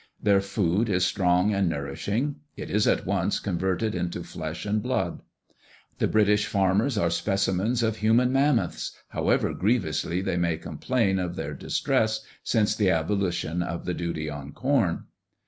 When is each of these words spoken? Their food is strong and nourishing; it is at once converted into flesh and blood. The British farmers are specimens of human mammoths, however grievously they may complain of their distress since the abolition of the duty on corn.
Their 0.19 0.41
food 0.41 0.89
is 0.89 1.05
strong 1.05 1.53
and 1.53 1.69
nourishing; 1.69 2.37
it 2.57 2.71
is 2.71 2.87
at 2.87 3.05
once 3.05 3.39
converted 3.39 3.93
into 3.93 4.23
flesh 4.23 4.65
and 4.65 4.81
blood. 4.81 5.21
The 5.99 6.07
British 6.07 6.47
farmers 6.47 6.97
are 6.97 7.11
specimens 7.11 7.83
of 7.83 7.97
human 7.97 8.33
mammoths, 8.33 8.93
however 9.09 9.53
grievously 9.53 10.23
they 10.23 10.37
may 10.37 10.57
complain 10.57 11.19
of 11.19 11.35
their 11.35 11.53
distress 11.53 12.25
since 12.43 12.75
the 12.75 12.89
abolition 12.89 13.61
of 13.61 13.85
the 13.85 13.93
duty 13.93 14.27
on 14.27 14.53
corn. 14.53 15.03